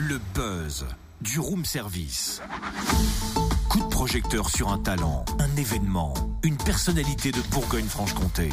Le 0.00 0.18
buzz 0.34 0.86
du 1.20 1.40
room 1.40 1.66
service. 1.66 2.40
Coup 3.68 3.80
de 3.80 3.88
projecteur 3.88 4.48
sur 4.48 4.70
un 4.70 4.78
talent, 4.78 5.26
un 5.38 5.56
événement, 5.60 6.14
une 6.42 6.56
personnalité 6.56 7.32
de 7.32 7.40
Bourgogne-Franche-Comté. 7.50 8.48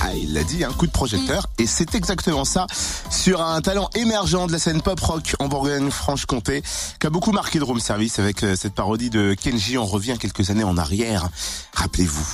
Ah, 0.00 0.14
il 0.14 0.32
l'a 0.32 0.42
dit, 0.44 0.64
un 0.64 0.72
coup 0.72 0.86
de 0.86 0.90
projecteur. 0.90 1.46
Et 1.58 1.66
c'est 1.66 1.94
exactement 1.94 2.46
ça 2.46 2.66
sur 3.10 3.42
un 3.42 3.60
talent 3.60 3.90
émergent 3.94 4.46
de 4.46 4.52
la 4.52 4.58
scène 4.58 4.80
pop 4.80 4.98
rock 4.98 5.36
en 5.40 5.48
Bourgogne-Franche-Comté 5.48 6.62
qui 6.98 7.06
a 7.06 7.10
beaucoup 7.10 7.32
marqué 7.32 7.58
le 7.58 7.66
room 7.66 7.78
service 7.78 8.18
avec 8.18 8.42
euh, 8.42 8.56
cette 8.56 8.74
parodie 8.74 9.10
de 9.10 9.34
Kenji. 9.34 9.76
On 9.76 9.84
revient 9.84 10.16
quelques 10.18 10.48
années 10.48 10.64
en 10.64 10.78
arrière. 10.78 11.28
Rappelez-vous. 11.74 12.26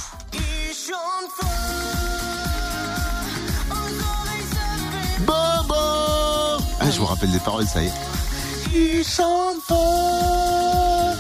Bobo 5.27 5.75
Ah, 5.75 6.89
je 6.89 6.99
vous 7.01 7.07
rappelle 7.07 7.33
des 7.33 7.41
paroles, 7.41 7.67
ça 7.67 7.83
y 7.83 7.87
est. 7.89 7.93
Chante 9.03 9.63
fort 9.67 11.15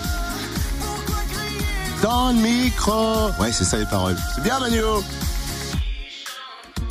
dans 2.02 2.28
le 2.28 2.34
micro. 2.34 3.30
Ouais, 3.40 3.52
c'est 3.52 3.64
ça 3.64 3.78
les 3.78 3.86
paroles. 3.86 4.16
C'est 4.34 4.42
bien, 4.42 4.60
Manu. 4.60 4.80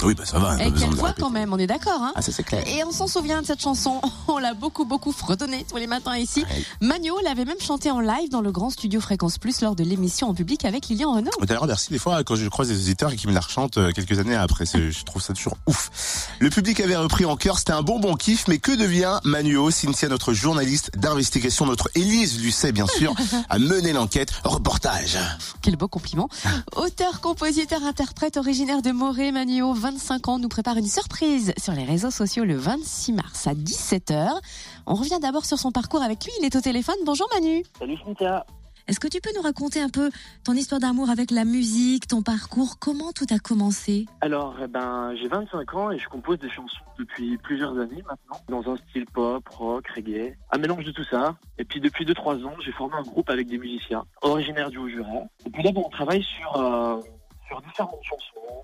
Oui, 0.03 0.13
bah 0.13 0.25
ça 0.25 0.39
va. 0.39 0.63
Et 0.63 0.71
quelle 0.71 0.95
voix 0.95 1.13
quand 1.17 1.29
même, 1.29 1.53
on 1.53 1.57
est 1.57 1.67
d'accord. 1.67 2.01
Hein 2.01 2.13
ah, 2.15 2.21
ça 2.21 2.31
c'est 2.31 2.43
clair. 2.43 2.63
Et 2.67 2.83
on 2.83 2.91
s'en 2.91 3.07
souvient 3.07 3.41
de 3.41 3.47
cette 3.47 3.61
chanson, 3.61 4.01
on 4.27 4.38
l'a 4.38 4.53
beaucoup 4.53 4.85
beaucoup 4.85 5.11
fredonnée 5.11 5.65
tous 5.69 5.77
les 5.77 5.88
matins 5.88 6.15
ici. 6.17 6.43
Ouais. 6.43 6.63
Magno 6.81 7.19
l'avait 7.23 7.45
même 7.45 7.59
chanté 7.59 7.91
en 7.91 7.99
live 7.99 8.29
dans 8.29 8.41
le 8.41 8.52
grand 8.52 8.69
studio 8.69 9.02
Fréquence 9.02 9.38
Plus 9.38 9.61
lors 9.61 9.75
de 9.75 9.83
l'émission 9.83 10.29
en 10.29 10.33
public 10.33 10.65
avec 10.65 10.88
Lilian 10.88 11.13
Renaud. 11.13 11.31
D'ailleurs, 11.41 11.67
merci 11.67 11.89
des 11.89 11.99
fois 11.99 12.23
quand 12.23 12.35
je 12.35 12.47
croise 12.47 12.67
des 12.69 12.75
auditeurs 12.75 13.11
et 13.11 13.15
qui 13.15 13.27
me 13.27 13.33
la 13.33 13.39
rechantent 13.39 13.77
euh, 13.77 13.91
quelques 13.91 14.19
années 14.19 14.35
après. 14.35 14.65
Je 14.65 15.03
trouve 15.03 15.21
ça 15.21 15.33
toujours 15.33 15.57
ouf. 15.67 16.29
Le 16.39 16.49
public 16.49 16.79
avait 16.79 16.95
repris 16.95 17.25
en 17.25 17.35
cœur, 17.35 17.57
c'était 17.57 17.73
un 17.73 17.81
bon 17.81 17.99
bon 17.99 18.16
kiff, 18.16 18.47
mais 18.47 18.59
que 18.59 18.71
devient 18.71 19.19
Manuo 19.23 19.71
Cynthia, 19.71 20.09
notre 20.09 20.33
journaliste 20.33 20.91
d'investigation, 20.97 21.66
notre 21.66 21.89
Élise 21.95 22.41
Lucet 22.41 22.72
bien 22.72 22.88
sûr, 22.88 23.13
a 23.50 23.59
mené 23.59 23.94
l'enquête. 23.94 24.31
Reportage. 24.44 25.17
Quel 25.61 25.75
beau 25.75 25.88
compliment. 25.88 26.29
Auteur, 26.75 27.22
compositeur, 27.22 27.83
interprète 27.83 28.38
originaire 28.38 28.81
de 28.81 28.91
Morée, 28.91 29.31
Manuo, 29.31 29.73
25 29.88 30.27
ans, 30.27 30.38
nous 30.38 30.49
prépare 30.49 30.75
une 30.75 30.85
surprise 30.85 31.53
sur 31.57 31.71
les 31.71 31.85
réseaux 31.85 32.11
sociaux 32.11 32.43
le 32.43 32.57
26 32.57 33.13
mars 33.13 33.47
à 33.47 33.53
17h. 33.53 34.38
On 34.85 34.95
revient 34.95 35.17
d'abord 35.21 35.45
sur 35.45 35.57
son 35.57 35.71
parcours 35.71 36.02
avec 36.02 36.25
lui. 36.25 36.33
Il 36.41 36.45
est 36.45 36.57
au 36.57 36.59
téléphone. 36.59 36.97
Bonjour 37.05 37.25
Manu. 37.33 37.63
Salut 37.79 37.95
Cynthia. 38.03 38.45
Est-ce 38.89 38.99
que 38.99 39.07
tu 39.07 39.21
peux 39.21 39.29
nous 39.33 39.41
raconter 39.41 39.79
un 39.79 39.88
peu 39.88 40.09
ton 40.44 40.53
histoire 40.53 40.81
d'amour 40.81 41.09
avec 41.09 41.31
la 41.31 41.45
musique, 41.45 42.05
ton 42.05 42.21
parcours? 42.21 42.79
Comment 42.79 43.13
tout 43.13 43.27
a 43.33 43.39
commencé? 43.39 44.07
Alors, 44.19 44.57
eh 44.61 44.67
ben, 44.67 45.13
j'ai 45.16 45.29
25 45.29 45.73
ans 45.75 45.91
et 45.91 45.99
je 45.99 46.09
compose 46.09 46.39
des 46.39 46.49
chansons 46.49 46.83
depuis 46.99 47.38
plusieurs 47.38 47.77
années 47.79 48.03
maintenant, 48.09 48.41
dans 48.49 48.73
un 48.73 48.75
style 48.89 49.05
pop, 49.05 49.47
rock, 49.47 49.88
reggae, 49.95 50.35
un 50.51 50.57
mélange 50.57 50.83
de 50.83 50.91
tout 50.91 51.05
ça. 51.05 51.38
Et 51.57 51.63
puis 51.63 51.79
depuis 51.79 52.03
2-3 52.03 52.44
ans, 52.44 52.55
j'ai 52.59 52.73
formé 52.73 52.95
un 52.95 53.03
groupe 53.03 53.29
avec 53.29 53.47
des 53.47 53.57
musiciens 53.57 54.03
originaires 54.22 54.69
du 54.69 54.79
Haut-Jura. 54.79 55.23
Et 55.45 55.49
puis 55.49 55.63
là, 55.63 55.72
bon, 55.72 55.83
on 55.85 55.89
travaille 55.89 56.23
sur, 56.23 56.57
euh, 56.57 56.99
sur 57.48 57.62
différentes 57.62 58.03
chansons 58.03 58.64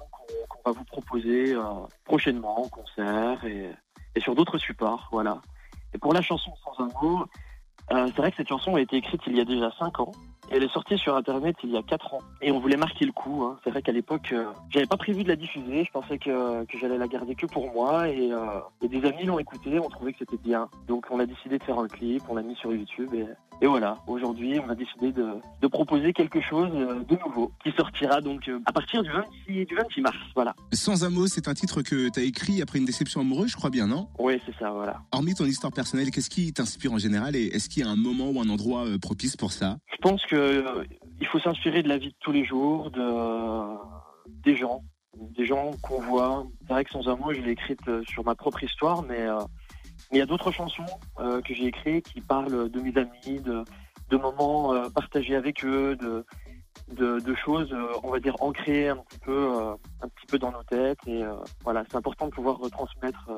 qu'on 0.50 0.72
va 0.72 0.78
vous 0.78 0.84
proposer 0.86 1.54
euh, 1.54 1.64
prochainement 2.04 2.64
en 2.64 2.68
concert 2.70 3.44
et, 3.46 3.72
et 4.16 4.20
sur 4.20 4.36
d'autres 4.36 4.58
supports, 4.58 5.10
voilà. 5.12 5.42
Et 5.94 5.98
pour 5.98 6.14
la 6.14 6.22
chanson 6.22 6.52
Sans 6.64 6.84
un 6.84 6.90
mot, 7.02 7.26
euh, 7.92 8.08
c'est 8.08 8.18
vrai 8.18 8.32
que 8.32 8.38
cette 8.38 8.50
chanson 8.50 8.76
a 8.76 8.82
été 8.82 8.98
écrite 8.98 9.22
il 9.28 9.38
y 9.38 9.42
a 9.42 9.46
déjà 9.46 9.72
5 9.78 10.00
ans. 10.00 10.12
Elle 10.56 10.62
est 10.62 10.72
sortie 10.72 11.00
sur 11.00 11.16
internet 11.16 11.56
il 11.64 11.72
y 11.72 11.78
a 11.78 11.82
4 11.82 12.14
ans. 12.14 12.20
Et 12.40 12.52
on 12.52 12.60
voulait 12.60 12.78
marquer 12.78 13.06
le 13.06 13.12
coup. 13.12 13.44
Hein. 13.44 13.58
C'est 13.64 13.72
vrai 13.72 13.82
qu'à 13.82 13.92
l'époque, 13.92 14.32
euh, 14.34 14.46
j'avais 14.70 14.86
pas 14.86 14.98
prévu 14.98 15.24
de 15.24 15.30
la 15.30 15.36
diffuser. 15.36 15.84
Je 15.84 15.92
pensais 15.92 16.20
que, 16.20 16.64
que 16.66 16.78
j'allais 16.80 17.00
la 17.00 17.08
garder 17.08 17.34
que 17.34 17.48
pour 17.48 17.74
moi. 17.74 18.08
Et, 18.08 18.32
euh, 18.32 18.60
et 18.84 18.88
des 18.88 19.04
amis 19.04 19.26
l'ont 19.26 19.40
écoutée, 19.40 19.80
ont 19.80 19.90
trouvé 19.90 20.14
que 20.14 20.20
c'était 20.20 20.38
bien. 20.38 20.70
Donc 20.88 21.08
on 21.10 21.20
a 21.20 21.26
décidé 21.26 21.58
de 21.58 21.64
faire 21.64 21.80
un 21.80 21.88
clip, 21.88 22.22
on 22.30 22.36
l'a 22.36 22.44
mis 22.44 22.56
sur 22.56 22.72
YouTube. 22.72 23.10
Et, 23.16 23.26
et 23.62 23.68
voilà, 23.68 23.98
aujourd'hui, 24.06 24.60
on 24.60 24.70
a 24.70 24.76
décidé 24.76 25.12
de, 25.12 25.26
de, 25.62 25.68
proposer 25.68 26.14
quelque 26.14 26.42
chose 26.42 26.70
de 26.72 27.18
nouveau 27.26 27.52
qui 27.64 27.72
sortira 27.72 28.22
donc 28.22 28.50
à 28.66 28.72
partir 28.74 29.02
du 29.02 29.10
26, 29.10 29.66
du 29.66 29.76
26 29.76 30.02
mars. 30.02 30.18
Voilà. 30.36 30.54
Sans 30.72 31.04
un 31.04 31.10
mot, 31.10 31.26
c'est 31.26 31.48
un 31.48 31.54
titre 31.54 31.82
que 31.82 32.10
tu 32.10 32.20
as 32.20 32.24
écrit 32.24 32.62
après 32.62 32.78
une 32.78 32.86
déception 32.86 33.22
amoureuse, 33.22 33.50
je 33.52 33.56
crois 33.56 33.70
bien, 33.70 33.88
non? 33.88 34.08
Oui, 34.20 34.40
c'est 34.46 34.56
ça, 34.60 34.70
voilà. 34.70 35.02
Hormis 35.12 35.34
ton 35.34 35.46
histoire 35.46 35.72
personnelle, 35.72 36.12
qu'est-ce 36.12 36.30
qui 36.30 36.52
t'inspire 36.54 36.94
en 36.94 37.00
général 37.00 37.36
et 37.36 37.46
est-ce 37.48 37.70
qu'il 37.70 37.84
y 37.84 37.88
a 37.88 37.90
un 37.90 37.96
moment 37.96 38.30
ou 38.30 38.42
un 38.42 38.50
endroit 38.50 38.86
propice 39.02 39.38
pour 39.38 39.52
ça? 39.52 39.78
Je 39.92 39.98
pense 40.10 40.22
que 40.26 40.43
euh, 40.44 40.84
il 41.20 41.28
faut 41.28 41.40
s'inspirer 41.40 41.84
de 41.84 41.90
la 41.90 41.98
vie 41.98 42.10
de 42.10 42.16
tous 42.20 42.32
les 42.32 42.46
jours, 42.46 42.92
de 42.92 43.78
des 44.44 44.56
gens, 44.56 44.84
des 45.18 45.46
gens 45.46 45.72
qu'on 45.82 46.02
voit. 46.02 46.46
C'est 46.62 46.74
vrai 46.74 46.84
que 46.86 46.92
sans 46.92 47.08
un 47.08 47.16
mot, 47.16 47.34
je 47.34 47.42
l'ai 47.42 47.52
écrite 47.52 47.82
sur 48.08 48.24
ma 48.24 48.36
propre 48.36 48.64
histoire, 48.64 49.04
mais 49.04 49.22
euh, 49.22 49.40
il 50.12 50.18
y 50.18 50.22
a 50.22 50.26
d'autres 50.26 50.52
chansons 50.52 50.86
euh, 51.20 51.42
que 51.42 51.54
j'ai 51.54 51.66
écrites 51.66 52.08
qui 52.10 52.22
parlent 52.22 52.70
de 52.70 52.80
mes 52.80 52.96
amis, 52.98 53.42
de, 53.42 53.64
moments 54.12 54.76
euh, 54.76 54.90
partagés 54.90 55.36
avec 55.36 55.66
eux, 55.66 55.96
de, 55.96 56.24
de, 56.92 57.20
de, 57.20 57.36
choses, 57.36 57.76
on 58.04 58.12
va 58.12 58.20
dire, 58.20 58.36
ancrées 58.42 58.90
un 58.90 58.98
petit 58.98 59.18
peu, 59.20 59.50
un 60.02 60.08
petit 60.08 60.28
peu 60.28 60.38
dans 60.38 60.52
nos 60.52 60.62
têtes. 60.64 61.00
Et 61.08 61.24
voilà, 61.64 61.84
c'est 61.90 61.98
important 61.98 62.28
de 62.28 62.32
pouvoir 62.32 62.60
retransmettre 62.60 63.32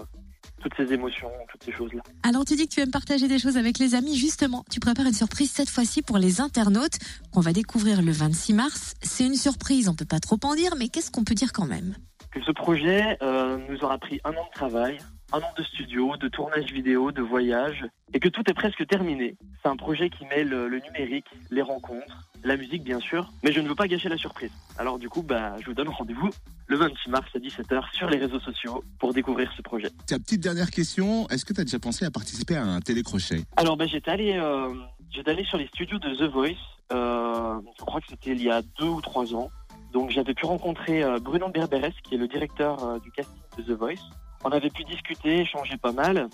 toutes 0.66 0.78
ces 0.78 0.94
émotions, 0.94 1.30
toutes 1.52 1.64
ces 1.64 1.72
choses-là. 1.72 2.02
Alors 2.24 2.44
tu 2.44 2.56
dis 2.56 2.68
que 2.68 2.74
tu 2.74 2.80
aimes 2.80 2.90
partager 2.90 3.28
des 3.28 3.38
choses 3.38 3.56
avec 3.56 3.78
les 3.78 3.94
amis, 3.94 4.18
justement, 4.18 4.66
tu 4.72 4.80
prépares 4.80 5.06
une 5.06 5.14
surprise 5.14 5.52
cette 5.52 5.70
fois-ci 5.70 6.02
pour 6.02 6.18
les 6.18 6.42
internautes 6.42 6.98
qu'on 7.32 7.40
va 7.40 7.54
découvrir 7.54 8.02
le 8.02 8.12
26 8.12 8.54
mars. 8.54 8.96
C'est 9.04 9.26
une 9.26 9.36
surprise, 9.36 9.88
on 9.90 9.96
peut 9.96 10.06
pas 10.06 10.20
trop 10.20 10.40
en 10.44 10.56
dire, 10.56 10.72
mais 10.80 10.88
qu'est-ce 10.88 11.12
qu'on 11.12 11.24
peut 11.24 11.36
dire 11.36 11.54
quand 11.54 11.68
même? 11.68 11.94
Que 12.32 12.42
Ce 12.42 12.52
projet 12.52 13.16
euh, 13.22 13.60
nous 13.70 13.84
aura 13.84 14.00
pris 14.00 14.20
un 14.24 14.32
an 14.32 14.44
de 14.44 14.54
travail, 14.56 14.98
un 15.34 15.38
an 15.38 15.54
de 15.56 15.64
studio, 15.64 16.18
de 16.18 16.30
tournage 16.30 16.72
vidéo, 16.72 17.12
de 17.12 17.22
voyage, 17.22 17.86
et 18.16 18.20
que 18.20 18.28
tout 18.28 18.42
est 18.50 18.56
presque 18.56 18.88
terminé. 18.88 19.36
C'est 19.62 19.70
un 19.70 19.78
projet 19.78 20.10
qui 20.10 20.26
mêle 20.26 20.50
le 20.50 20.80
numérique, 20.80 21.28
les 21.52 21.62
rencontres, 21.62 22.32
la 22.46 22.58
musique 22.58 22.84
bien 22.84 23.00
sûr, 23.00 23.32
mais 23.44 23.52
je 23.52 23.60
ne 23.60 23.68
veux 23.68 23.76
pas 23.76 23.88
gâcher 23.88 24.08
la 24.08 24.18
surprise. 24.18 24.52
Alors 24.78 25.00
du 25.00 25.10
coup, 25.10 25.24
bah, 25.24 25.56
je 25.60 25.66
vous 25.66 25.74
donne 25.74 25.90
rendez-vous 25.90 26.30
le 26.68 26.78
26 26.78 27.10
mars 27.10 27.28
à 27.36 27.40
17h 27.40 27.84
sur 27.94 28.10
les 28.10 28.18
réseaux 28.18 28.40
sociaux 28.40 28.84
pour 29.00 29.14
découvrir 29.14 29.52
ce 29.58 29.62
projet. 29.62 29.90
Ta 30.08 30.20
petite 30.20 30.42
dernière 30.42 30.70
question, 30.70 31.28
est-ce 31.30 31.44
que 31.44 31.54
tu 31.54 31.62
as 31.62 31.64
déjà 31.64 31.80
pensé 31.80 32.06
à 32.06 32.12
participer 32.12 32.56
à 32.56 32.64
un 32.64 32.80
télécrochet? 32.80 33.44
Alors 33.58 33.78
bah, 33.78 33.88
j'étais 33.88 34.12
allé, 34.12 34.34
euh, 34.34 34.74
j'étais 35.10 35.32
allé 35.32 35.44
sur 35.44 35.58
les 35.58 35.68
studios 35.68 35.98
de 35.98 36.16
The 36.16 36.32
Voice, 36.32 36.52
euh, 36.94 37.60
je 37.80 37.84
crois 37.84 38.00
que 38.00 38.08
c'était 38.10 38.32
il 38.32 38.44
y 38.44 38.50
a 38.50 38.62
deux 38.80 38.88
ou 38.88 39.02
trois 39.02 39.34
ans. 39.34 39.50
Donc 39.92 40.12
j'avais 40.12 40.34
pu 40.34 40.46
rencontrer 40.46 41.04
euh, 41.04 41.20
Bruno 41.20 41.50
Berberes, 41.50 41.96
qui 42.04 42.16
est 42.16 42.18
le 42.20 42.28
directeur 42.28 43.00
du 43.02 43.12
casting 43.12 43.42
de 43.58 43.64
The 43.64 43.78
Voice. 43.78 44.04
On 44.44 44.50
avait 44.50 44.70
pu 44.70 44.84
discuter, 44.84 45.40
échanger 45.40 45.78
pas 45.78 45.94
mal. 45.94 46.30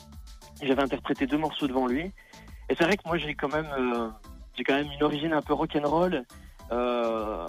J'avais 0.62 0.84
interprété 0.84 1.26
deux 1.26 1.38
morceaux 1.38 1.68
devant 1.68 1.88
lui. 1.88 2.12
Et 2.70 2.76
c'est 2.78 2.84
vrai 2.84 2.98
que 2.98 3.04
moi 3.06 3.18
j'ai 3.18 3.34
quand 3.34 3.54
même, 3.54 3.68
j'ai 4.56 4.64
quand 4.64 4.76
même 4.76 4.92
une 4.92 5.04
origine 5.04 5.34
un 5.34 5.42
peu 5.42 5.54
rock'n'roll. 5.54 6.26
Euh, 6.72 7.46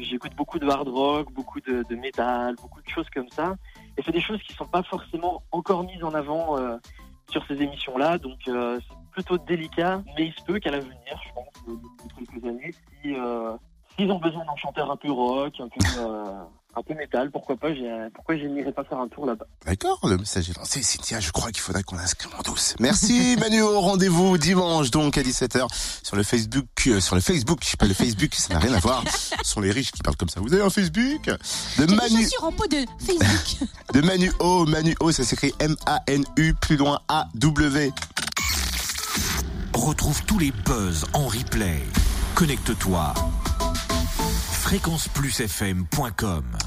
J'écoute 0.00 0.34
beaucoup 0.36 0.58
de 0.58 0.68
hard 0.68 0.88
rock, 0.88 1.32
beaucoup 1.32 1.60
de, 1.60 1.84
de 1.88 1.96
métal, 1.96 2.56
beaucoup 2.56 2.82
de 2.82 2.88
choses 2.88 3.08
comme 3.14 3.28
ça. 3.30 3.54
Et 3.96 4.02
c'est 4.02 4.12
des 4.12 4.20
choses 4.20 4.40
qui 4.42 4.52
sont 4.54 4.66
pas 4.66 4.82
forcément 4.82 5.42
encore 5.50 5.84
mises 5.84 6.04
en 6.04 6.12
avant 6.14 6.58
euh, 6.58 6.76
sur 7.30 7.46
ces 7.46 7.62
émissions-là. 7.62 8.18
Donc 8.18 8.38
euh, 8.48 8.78
c'est 8.86 9.10
plutôt 9.12 9.38
délicat, 9.38 10.02
mais 10.16 10.26
il 10.26 10.32
se 10.34 10.42
peut 10.44 10.58
qu'à 10.58 10.70
l'avenir, 10.70 11.20
je 11.26 11.32
pense, 11.32 11.46
dans 11.66 12.16
quelques 12.16 12.44
années, 12.44 12.74
si, 13.02 13.14
euh, 13.14 13.56
s'ils 13.96 14.10
ont 14.12 14.18
besoin 14.18 14.44
d'un 14.44 14.56
chanteur 14.56 14.90
un 14.90 14.96
peu 14.96 15.10
rock, 15.10 15.60
un 15.60 15.68
peu 15.68 15.84
euh, 15.98 16.42
un 16.76 16.82
peu 16.82 16.94
métal, 16.94 17.30
pourquoi 17.30 17.56
pas, 17.56 17.68
pourquoi 18.14 18.36
je 18.36 18.44
n'irais 18.44 18.72
pas 18.72 18.84
faire 18.84 18.98
un 18.98 19.08
tour 19.08 19.26
là-bas. 19.26 19.46
D'accord, 19.66 19.98
le 20.04 20.16
message 20.16 20.50
est 20.50 20.56
lancé. 20.56 20.82
Cynthia, 20.82 21.18
je 21.20 21.32
crois 21.32 21.50
qu'il 21.50 21.62
faudrait 21.62 21.82
qu'on 21.82 21.98
inscrive 21.98 22.32
en 22.38 22.42
douce. 22.42 22.74
Merci 22.78 23.36
Manu, 23.40 23.62
au 23.62 23.80
rendez-vous 23.80 24.38
dimanche 24.38 24.90
donc 24.90 25.18
à 25.18 25.22
17h 25.22 25.66
sur 26.02 26.16
le 26.16 26.22
Facebook, 26.22 26.66
euh, 26.86 27.00
sur 27.00 27.14
le 27.14 27.20
Facebook, 27.20 27.60
je 27.62 27.70
sais 27.70 27.76
pas 27.76 27.86
le 27.86 27.94
Facebook, 27.94 28.34
ça 28.34 28.54
n'a 28.54 28.60
rien 28.60 28.74
à 28.74 28.78
voir. 28.78 29.02
Ce 29.42 29.50
sont 29.50 29.60
les 29.60 29.70
riches 29.70 29.92
qui 29.92 30.02
parlent 30.02 30.16
comme 30.16 30.28
ça. 30.28 30.40
Vous 30.40 30.52
avez 30.52 30.62
un 30.62 30.70
Facebook 30.70 31.24
De 31.78 31.86
Manu. 31.94 32.22
Je 32.22 32.28
suis 32.28 32.38
en 32.42 32.52
pot 32.52 32.68
de 32.70 32.84
Facebook. 33.04 33.68
de 33.94 34.00
Manu 34.00 34.30
O, 34.38 34.64
Manu 34.66 34.94
O, 35.00 35.10
ça 35.10 35.24
s'écrit 35.24 35.52
M-A-N-U, 35.58 36.54
plus 36.54 36.76
loin 36.76 37.00
A-W. 37.08 37.92
Retrouve 39.74 40.22
tous 40.24 40.38
les 40.38 40.52
buzz 40.64 41.04
en 41.12 41.26
replay. 41.26 41.82
Connecte-toi 42.34 43.14
fréquenceplusfm.com 44.68 46.44